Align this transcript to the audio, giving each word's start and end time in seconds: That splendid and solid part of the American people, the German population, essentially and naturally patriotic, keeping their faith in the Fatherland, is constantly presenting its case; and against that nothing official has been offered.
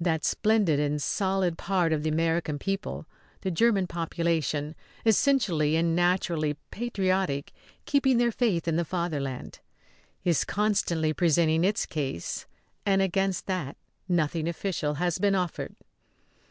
That 0.00 0.24
splendid 0.24 0.80
and 0.80 1.02
solid 1.02 1.58
part 1.58 1.92
of 1.92 2.02
the 2.02 2.08
American 2.08 2.58
people, 2.58 3.04
the 3.42 3.50
German 3.50 3.86
population, 3.86 4.74
essentially 5.04 5.76
and 5.76 5.94
naturally 5.94 6.56
patriotic, 6.70 7.52
keeping 7.84 8.16
their 8.16 8.32
faith 8.32 8.66
in 8.66 8.76
the 8.76 8.86
Fatherland, 8.86 9.58
is 10.24 10.44
constantly 10.44 11.12
presenting 11.12 11.62
its 11.62 11.84
case; 11.84 12.46
and 12.86 13.02
against 13.02 13.44
that 13.48 13.76
nothing 14.08 14.48
official 14.48 14.94
has 14.94 15.18
been 15.18 15.34
offered. 15.34 15.74